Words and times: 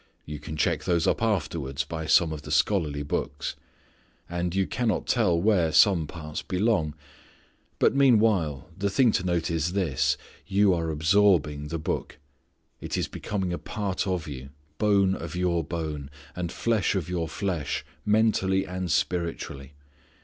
You 0.25 0.39
can 0.39 0.57
check 0.57 0.85
those 0.85 1.05
up 1.05 1.21
afterwards 1.21 1.83
by 1.83 2.07
some 2.07 2.33
of 2.33 2.41
the 2.41 2.49
scholarly 2.49 3.03
books. 3.03 3.55
And 4.27 4.55
you 4.55 4.65
cannot 4.65 5.05
tell 5.05 5.39
where 5.39 5.71
some 5.71 6.07
parts 6.07 6.41
belong. 6.41 6.95
But 7.77 7.93
meanwhile 7.93 8.67
the 8.75 8.89
thing 8.89 9.11
to 9.11 9.23
note 9.23 9.51
is 9.51 9.73
this: 9.73 10.17
you 10.47 10.73
are 10.73 10.89
absorbing 10.89 11.67
the 11.67 11.77
Book. 11.77 12.17
It 12.79 12.97
is 12.97 13.07
becoming 13.07 13.53
a 13.53 13.59
part 13.59 14.07
of 14.07 14.27
you, 14.27 14.49
bone 14.79 15.13
of 15.13 15.35
your 15.35 15.63
bone, 15.63 16.09
and 16.35 16.51
flesh 16.51 16.95
of 16.95 17.07
your 17.07 17.27
flesh, 17.27 17.85
mentally, 18.03 18.65
and 18.65 18.91
spiritually. 18.91 19.75